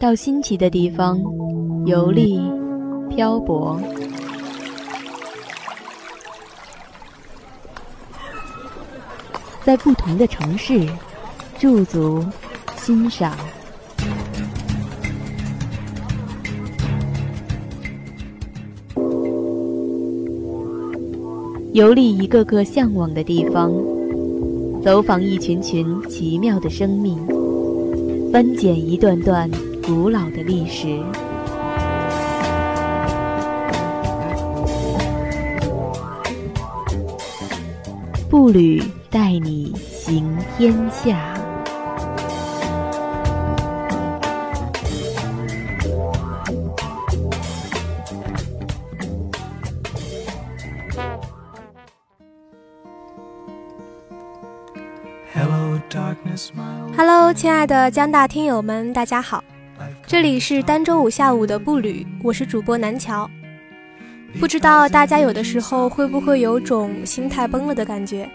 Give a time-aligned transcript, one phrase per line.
[0.00, 1.20] 到新奇的地方
[1.84, 2.40] 游历、
[3.10, 3.80] 漂泊，
[9.64, 10.86] 在不同的城市
[11.58, 12.24] 驻足
[12.76, 13.36] 欣赏，
[21.72, 23.72] 游历一个个向往的地方，
[24.80, 27.18] 走访一群群奇妙的生命，
[28.30, 29.50] 翻检一段段。
[29.88, 31.02] 古老的历史，
[38.28, 41.16] 步履带你行天下。
[56.94, 59.42] Hello，亲爱的江大听友们，大家好。
[60.08, 63.30] 这里是单周五下午的步履，我是主播南桥。
[64.40, 68.26] 不知道大家有的时候会不会有种心态崩了的感觉，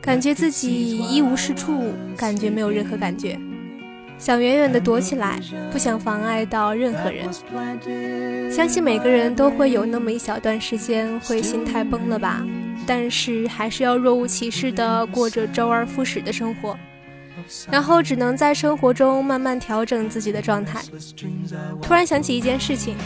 [0.00, 3.38] 感觉自己一无是处，感觉没有任何感觉，
[4.18, 5.38] 想远远的躲起来，
[5.70, 7.32] 不想妨碍到任何人。
[8.50, 12.44] 相信每个人都会有那么一小段时间会心态崩了吧，
[12.84, 16.76] 但是还是要若无其事的过着周而复始的生活。
[17.70, 20.80] 然后只能在生活中慢慢调整自己的状态。
[21.82, 22.96] 突然想起一件事情，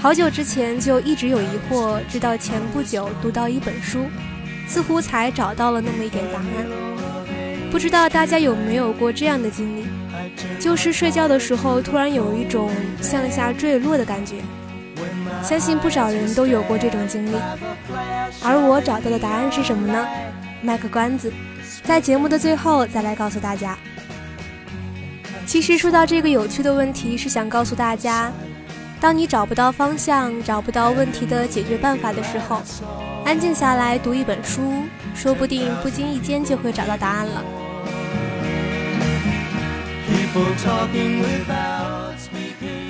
[0.00, 4.06] 好久之前就一直有疑惑，直到前不久读到一本书，
[4.66, 6.46] 似乎才找到了那么一点答案。
[7.70, 9.86] 不知道大家有没有过这样的经历，
[10.60, 14.36] 就是睡觉的时候突然有一种向下坠落的感觉。
[15.42, 17.36] 相信不少人都有过这种经历。
[18.42, 20.06] 而我找到的答案是什么呢？
[20.62, 21.32] 卖个关子。
[21.84, 23.78] 在节目的最后，再来告诉大家。
[25.46, 28.32] 其实说到这个有趣的问题，是想告诉大家，
[28.98, 32.62] 当你找不到方向、找不到问题的解决办法的时候，
[33.26, 37.44] 安静下来读一本书，说不定不经意间就会找到答案了。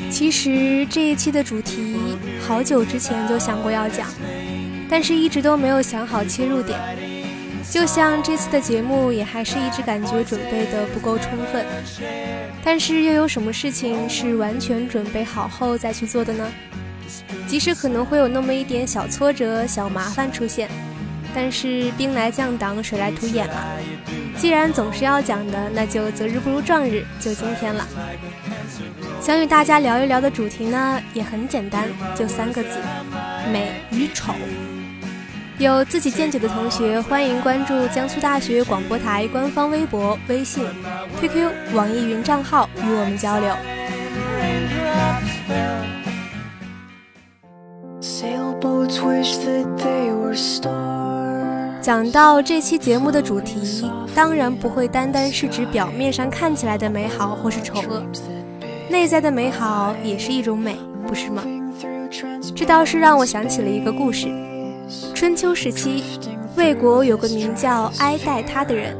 [0.08, 4.06] 其实这一期的主题，好久之前就想过要讲，
[4.88, 6.78] 但是一直都没有想好切入点。
[7.70, 11.64] 就像这次的节目，也还是一直感觉准备的不够充分，
[12.62, 16.46] 但是又有什么事情是完全准备好后再去做的呢？
[17.46, 20.68] 即使可能会有那么一点小挫折、小麻烦出现，
[21.34, 23.64] 但是兵来将挡，水来土掩嘛。
[24.36, 27.86] 既然总是要讲的，那就择日不如撞日，就今天了。
[29.20, 32.78] 想与大家聊一聊的主题呢，也很简单，就三个字：
[33.52, 34.34] 美与丑。
[35.58, 40.66] 有自己见解的同学，欢迎关注江苏大学广播台官方微博、微信、
[41.20, 43.54] QQ、网易云账号与我们交流。
[51.80, 58.02] 讲到这期节目的主题，当然不会单单是指表面上看起来的美好或是丑恶，
[58.90, 60.76] 内在的美好也是一种美，
[61.06, 61.44] 不是吗？
[62.56, 64.28] 这倒是让我想起了一个故事。
[65.14, 66.02] 春秋时期，
[66.56, 68.96] 魏国有个名叫哀戴他的人，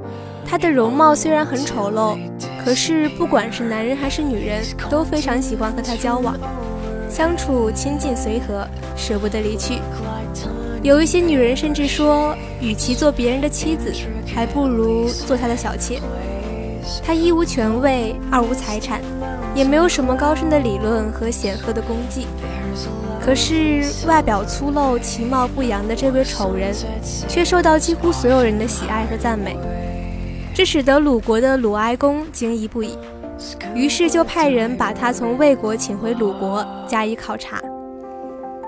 [0.46, 2.16] 他的容貌虽然很丑陋，
[2.64, 6.36] 可是不管是男人还是女人，都非常喜欢和他交往，
[7.10, 9.78] 相处亲近随和，舍不得离去。
[10.82, 13.92] 有一些女人甚至说，与其做别人的妻子，
[14.34, 16.00] 还不如做他的小妾。
[17.02, 19.00] 他一无权位，二无财产，
[19.54, 22.26] 也没有什么高深的理论和显赫的功绩。
[23.20, 26.74] 可是外表粗陋、其貌不扬的这位丑人，
[27.28, 29.56] 却受到几乎所有人的喜爱和赞美，
[30.54, 32.98] 这使得鲁国的鲁哀公惊疑不已，
[33.74, 37.60] 于是就派人把他从魏国请回鲁国加以考察。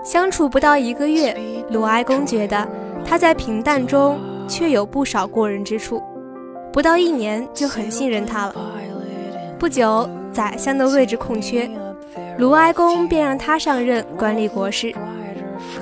[0.03, 1.37] 相处不到一个月，
[1.71, 2.67] 鲁哀公觉得
[3.05, 6.03] 他在平淡中却有不少过人之处，
[6.73, 8.55] 不到一年就很信任他了。
[9.59, 11.69] 不久，宰相的位置空缺。
[12.39, 14.95] 鲁哀公便让他上任管理国事，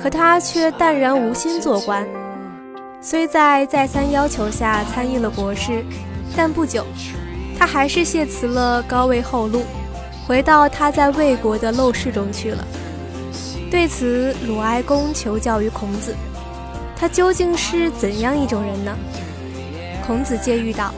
[0.01, 2.07] 可他却淡然无心做官。
[3.01, 5.83] 虽在再三要求下参与了国事，
[6.35, 6.85] 但不久，
[7.59, 9.63] 他还是谢辞了高位厚禄，
[10.25, 12.65] 回到他在魏国的陋室中去了。
[13.69, 16.15] 对此，鲁哀公求教于孔子，
[16.95, 18.97] 他究竟是怎样一种人呢？
[20.07, 20.93] 孔子借喻道：“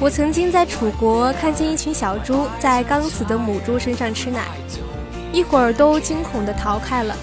[0.00, 4.48] 我曾经在楚国看见一群小猪在刚死的母猪身上吃奶。”
[5.32, 7.16] 一会儿都惊恐地逃开了，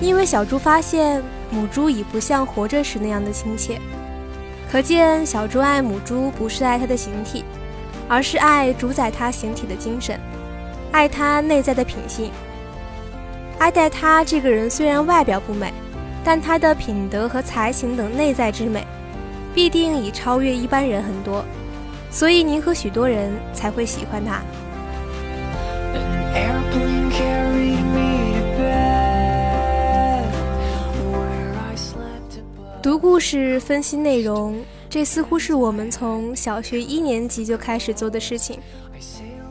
[0.00, 1.20] 因为小猪发现
[1.50, 3.80] 母猪已不像活着时那样的亲切，
[4.70, 7.44] 可见小猪爱母猪不是爱它的形体，
[8.08, 10.16] 而是爱主宰它形体的精神。
[10.92, 12.30] 爱它内在的品性。
[13.58, 15.72] 爱戴他这个人虽然外表不美，
[16.22, 18.86] 但他的品德和才情等内在之美，
[19.54, 21.44] 必定已超越一般人很多，
[22.14, 24.40] 所以您和许多人才会喜欢他。
[32.80, 38.60] 读故事分析内容，这似乎是我们从小学一年级就开始做的事情。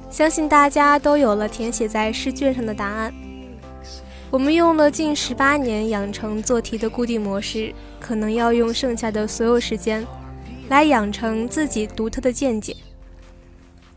[0.10, 3.13] 相信大家都有了填写在试卷上的答案。
[4.31, 10.06] 我们用了近十八年养成做题的固定模式，可能要用剩下的所有时间
[10.73, 12.75] 来养成自己独特的见解。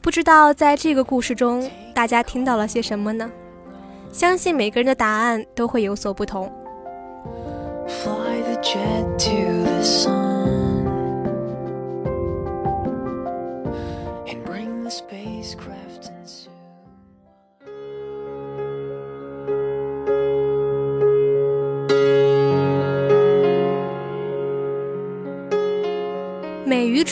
[0.03, 3.33] 不知道在这个故事中，大家听到了些什么呢？
[4.13, 6.53] 相信每个人的答案都会有所不同。
[7.87, 8.05] 美
[8.37, 8.43] 与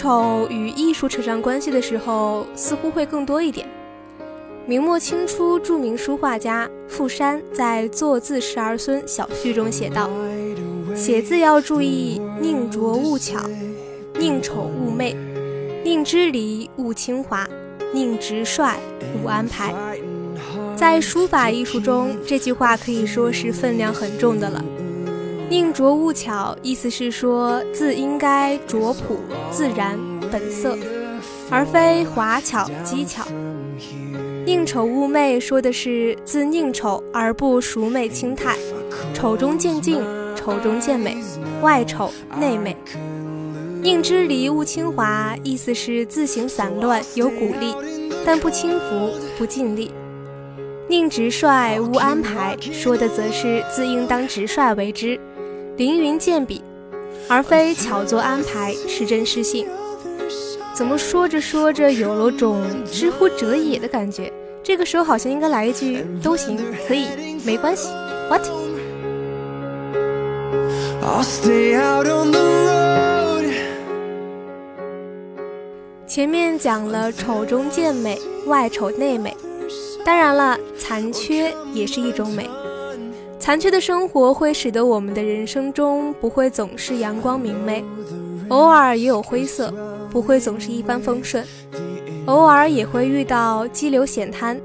[0.05, 3.67] 丑与艺术扯上关系的时候，似乎会更多一点。
[4.67, 10.11] 明末清初著名书画家傅山在《作字十儿孙小序》中写道。
[10.95, 13.41] 写字要注意，宁拙勿巧，
[14.19, 15.17] 宁丑勿媚，
[15.83, 17.49] 宁支离勿清华，
[17.95, 18.77] 宁直率
[19.23, 19.73] 勿安排。
[20.77, 24.63] 在书法艺术中，这句话可以说是分量很重的了。
[25.51, 29.19] 宁拙勿巧，意思是说字应该拙朴、
[29.51, 29.99] 自然、
[30.33, 30.77] 本色，
[31.51, 33.25] 而非华巧、机巧。
[34.47, 38.57] 宁丑勿媚，说的是字宁丑而不俗媚清态，
[39.13, 40.03] 丑中见静。
[40.35, 41.17] 丑中见美，
[41.63, 42.77] 外丑内美。
[43.83, 47.75] 宁知离勿轻华，意思是字形散乱有鼓励，
[48.27, 49.91] 但不轻浮不尽力。
[50.87, 55.19] 宁直率勿安排，说的则是字应当直率为之，
[55.77, 56.63] 凌云见笔，
[57.27, 59.67] 而非巧作安排，是真是性。
[60.73, 64.33] 怎么说着说着有了种知乎者也的感觉？
[64.63, 66.57] 这个时候好像应该来一句都行，
[66.87, 67.07] 可以，
[67.45, 67.89] 没关系。
[68.29, 68.43] What？
[76.07, 78.17] 前面讲了丑中见美，
[78.47, 79.37] 外丑内美。
[80.05, 82.49] 当然了，残缺也是一种美。
[83.39, 87.85] 残缺的生活会使得我们的人生中不会总是阳光明媚，
[88.49, 89.73] 偶尔也有灰色，
[90.11, 91.45] 不会总是一帆风顺，
[92.25, 94.59] 偶尔也会遇到激流险滩，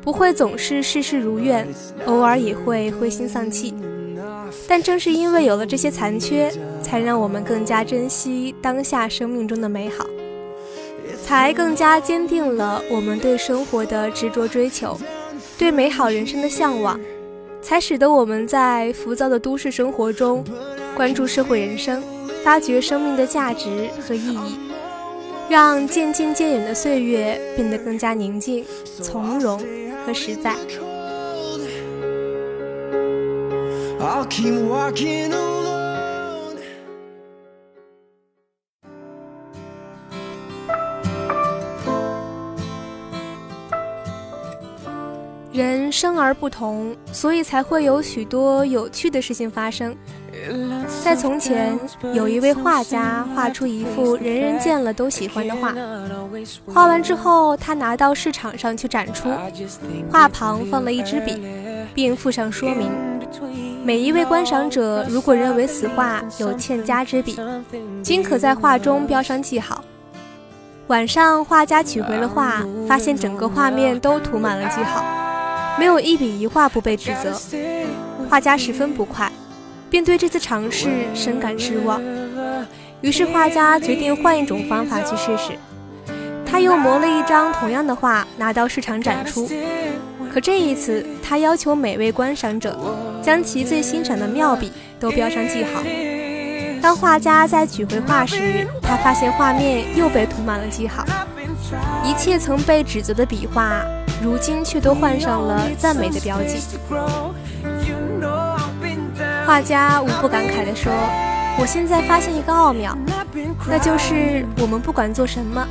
[0.00, 1.66] 不会总是事事如愿，
[2.06, 3.74] 偶尔也会灰心丧气。
[4.66, 6.50] 但正是因为有了这些残缺，
[6.82, 10.06] 才让我们更加珍惜当下生命中的美好，
[11.22, 14.96] 才更加坚定了我们对生活的执着追求，
[15.58, 16.98] 对美好人生的向往，
[17.64, 20.44] 才使得我们在浮躁的都市生活中，
[20.94, 22.02] 关注社会人生，
[22.44, 24.58] 发掘生命的价值和意义，
[25.48, 28.62] 让渐近渐远的岁月变得更加宁静、
[29.02, 29.58] 从容
[30.04, 30.54] 和实在。
[33.98, 35.53] I'll keep walking on
[45.54, 49.94] 人生而不同，所以才会有许多有趣的事情发生。
[51.04, 51.78] 在从前，
[52.12, 55.72] 有一位画家画出一幅人人见了都喜欢的画。
[56.66, 59.28] 画完之后，他拿到市场上去展出，
[60.10, 61.40] 画旁放了一支笔，
[61.94, 62.90] 并附上说明。
[63.84, 67.38] 每一位观赏者，如果认为此画有欠佳之笔，
[68.02, 69.84] 均可在画中标上记号。
[70.88, 75.04] 晚上，画家取回了画，发现整个画面都涂满了记号，
[75.78, 77.38] 没有一笔一画不被指责。
[78.28, 79.30] 画家十分不快，
[79.90, 82.00] 便对这次尝试深感失望。
[83.00, 85.52] 于是，画家决定换一种方法去试试。
[86.46, 89.48] 他又磨了一张同样的画，拿到市场展出。
[90.32, 92.78] 可这一次，他要求每位观赏者
[93.22, 95.82] 将其最欣赏的妙笔都标上记号。
[96.80, 101.04] 当画家在取回画时，他发现画面又被涂满了记号，
[102.04, 103.84] 一切曾被指责的笔画，
[104.22, 106.58] 如今却都换上了赞美的标记。
[109.46, 110.92] 画家无不感慨地说
[111.60, 112.96] ：“我现在发现一个奥妙，
[113.68, 115.66] 那就是我们不管做什么，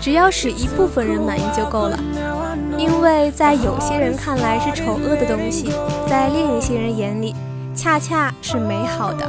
[0.00, 1.98] 只要使一部分人满意就够了。”
[2.76, 5.70] 因为在有些人看来是丑恶的东西，
[6.08, 7.34] 在另一些人眼里，
[7.74, 9.26] 恰恰是美好的。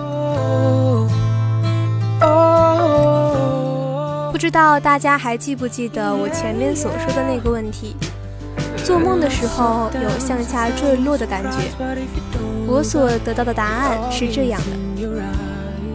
[4.31, 7.95] 不知道大家还记不记得我前面所说的那个问题？
[8.85, 11.57] 做梦的时候有向下坠落的感觉。
[12.67, 15.01] 我所得到的答案是这样的：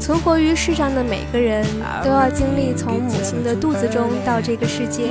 [0.00, 1.64] 存活于世上的每个人
[2.02, 5.04] 都要经历从母亲的肚子中到这个世界。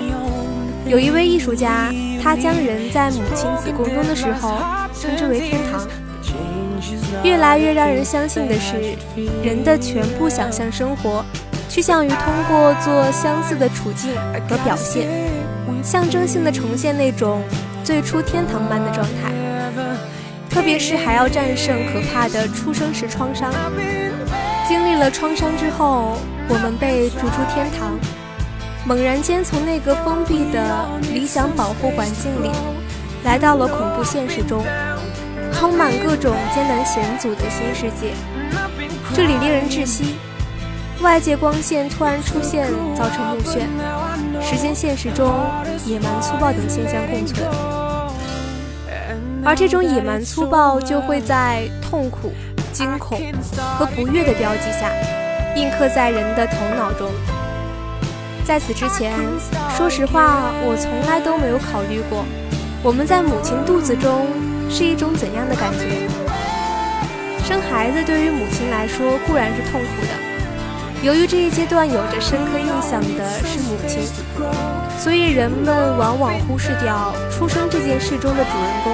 [0.85, 1.89] 有一位艺术家，
[2.21, 4.59] 他将人在母亲子宫中的时候
[4.93, 5.87] 称之为天堂。
[7.23, 8.75] 越来越让人相信的是，
[9.41, 11.23] 人的全部想象生活，
[11.69, 12.19] 趋向于通
[12.49, 14.11] 过做相似的处境
[14.49, 15.07] 和表现，
[15.83, 17.41] 象征性的呈现那种
[17.89, 19.33] 最初天堂般的状态。
[20.47, 23.51] 特别是还要战胜可怕的出生时创伤。
[24.67, 26.15] 经历了创伤之后，
[26.47, 27.97] 我们被逐出天堂，
[28.85, 32.51] 猛然间从那个封闭的理想保护环境里，
[33.23, 34.63] 来到了恐怖现实中。
[35.51, 38.13] 充满各种艰难险阻的新世界，
[39.15, 40.13] 这里令人窒息。
[41.01, 43.61] 外界光线突然出现，造成目眩。
[44.41, 45.33] 时间现实中，
[45.85, 47.43] 野蛮粗暴等现象共存，
[49.45, 52.33] 而这种野蛮粗暴就会在痛苦、
[52.71, 53.19] 惊恐
[53.77, 54.91] 和不悦的标记下，
[55.55, 57.09] 印刻在人的头脑中。
[58.45, 59.13] 在此之前，
[59.77, 62.25] 说实话，我从来都没有考虑过，
[62.83, 64.27] 我们在母亲肚子中。
[64.71, 66.07] 是一种怎样的感觉？
[67.43, 70.13] 生孩子对于母亲来说固然是痛苦的，
[71.01, 74.05] 由于这一阶段有着深刻印象的是母亲，
[74.99, 78.93] 所以人们往往忽视掉出生这件事中的主人公，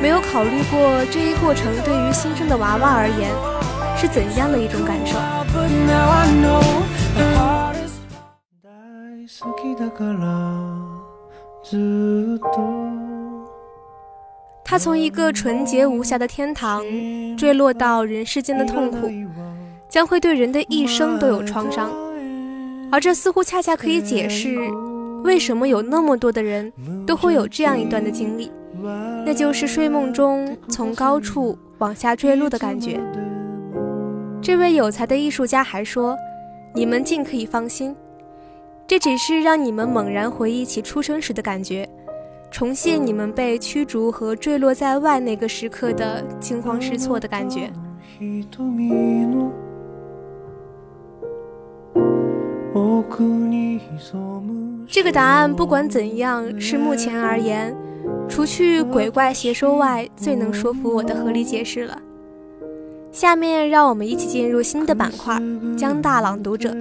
[0.00, 3.30] 没有考虑过这一过程对于新生的娃娃而言
[3.96, 5.18] 是怎样的一种感受。
[14.64, 16.84] 他从一个纯洁无瑕的天堂
[17.36, 19.10] 坠落到人世间的痛苦，
[19.88, 21.90] 将会对人的一生都有创伤，
[22.92, 24.56] 而这似乎恰恰可以解释
[25.24, 26.72] 为什么有那么多的人
[27.06, 28.52] 都会有这样一段的经历，
[29.24, 33.00] 那就是睡梦中从高处往下坠落的感觉。
[34.40, 36.16] 这位有才的艺术家还说
[36.74, 37.94] ：“你们尽可以放心，
[38.86, 41.88] 这只是让你们猛然回忆起出生时的感觉。”
[42.50, 47.70] 重现你们被驱逐和坠落在外那个时刻的惊慌失措的感觉。
[54.86, 57.76] 这个答案不管怎样，是目前而言，
[58.28, 61.98] 除去鬼怪邪说外，最能说服我的合理解释了。
[63.10, 65.40] 下面让我们一起进入新的板块——
[65.76, 66.72] 江大朗读者。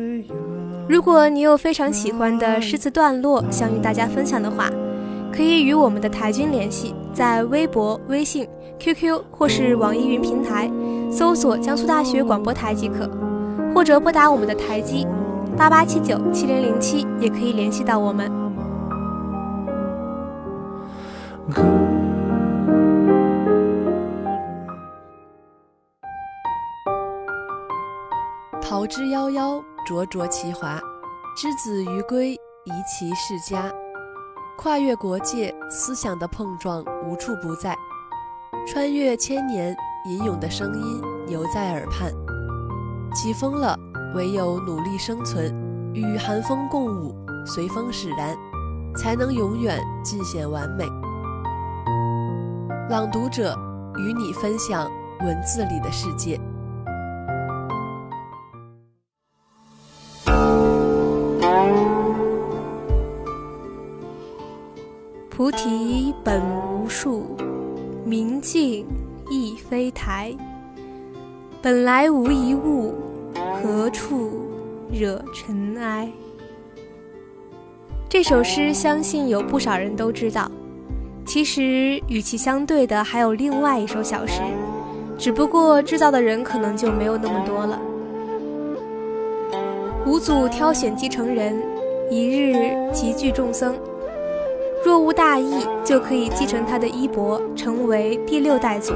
[0.88, 4.70] 如果你有非常喜欢的诗词段落想与大家分享的话，
[5.32, 8.48] 可以与我们的台军联系，在微博、微信、
[8.80, 10.70] QQ 或是网易云平台
[11.10, 13.10] 搜索“江苏大学广播台”即可，
[13.74, 15.08] 或者拨打我们的台机
[15.58, 18.47] 八八七九七零零七，也可以联系到我们。
[28.62, 30.78] 桃之夭夭，灼灼其华；
[31.38, 33.72] 之子于归，宜其室家。
[34.58, 37.74] 跨越国界，思想的碰撞无处不在；
[38.68, 39.74] 穿越千年，
[40.06, 42.12] 吟咏的声音犹在耳畔。
[43.14, 43.74] 起风了，
[44.16, 45.56] 唯有努力生存，
[45.94, 48.36] 与寒风共舞，随风使然，
[48.98, 50.86] 才能永远尽显完美。
[52.90, 53.54] 朗读者
[53.98, 54.90] 与你分享
[55.20, 56.40] 文字里的世界。
[65.30, 67.36] 菩提本无树，
[68.06, 68.88] 明镜
[69.30, 70.34] 亦非台。
[71.62, 72.96] 本来无一物，
[73.62, 74.48] 何处
[74.90, 76.10] 惹尘埃？
[78.08, 80.50] 这首诗相信有不少人都知道。
[81.28, 84.42] 其实与其相对的还有另外一首小诗，
[85.18, 87.78] 只不过知道的人可能就没有那么多了。
[90.06, 91.62] 五祖挑选继承人，
[92.10, 93.76] 一日集聚众僧。
[94.86, 98.94] 若无大意，就可以继承他的衣钵，成为第六代祖。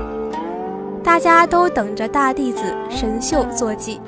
[1.04, 4.00] 大家都等着大弟子神秀坐骑。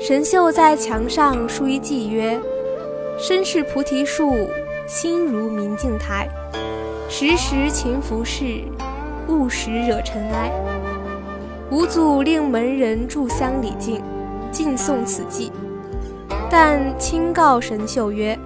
[0.00, 2.40] 神秀在墙上书一偈曰
[3.20, 4.34] ：“身是菩提树，
[4.88, 6.26] 心如明镜台。
[7.12, 8.62] 时时勤拂拭，
[9.26, 10.48] 勿使惹尘埃。”
[11.72, 14.00] 五祖令门人炷香礼敬，
[14.52, 15.50] 敬诵此偈，
[16.48, 18.38] 但清告神秀曰：“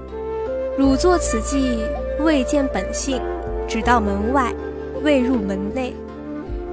[0.78, 1.78] 汝作此偈。”
[2.20, 3.20] 未见本性，
[3.68, 4.50] 只到门外，
[5.02, 5.92] 未入门内。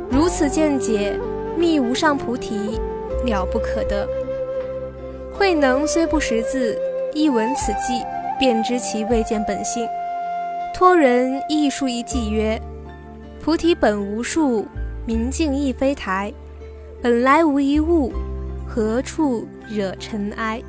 [0.10, 1.20] 如此见解，
[1.58, 2.80] 觅无上菩提，
[3.26, 4.08] 了不可得。
[5.34, 6.78] 慧能虽不识字，
[7.14, 8.06] 一闻此偈，
[8.40, 9.86] 便知其未见本性。
[10.74, 12.60] 托人艺术一偈曰
[13.40, 14.66] ：“菩提本无树，
[15.06, 16.34] 明镜亦非台，
[17.02, 18.12] 本来无一物，
[18.68, 20.62] 何处惹尘埃？”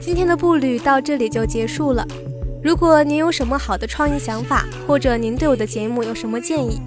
[0.00, 2.06] 今天的步履到这里就结束了。
[2.64, 6.80] 如果您有什么好的创意想法，或者您对我的节目有什么建议，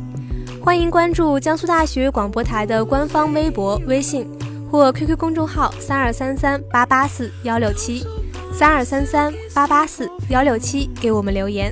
[0.60, 4.27] 欢迎关注江苏大学广播台的官方微博、微信
[4.72, 8.03] 或 QQ 公众号三二三三八八四幺六七
[8.51, 11.72] 三二三三八八四幺六七给我们留言。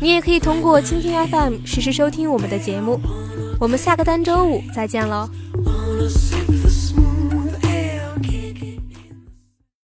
[0.00, 3.00] 你也可以通过蜻蜓 FM 实时收听我们的节目。
[3.58, 5.28] 我们下个单周五再见喽。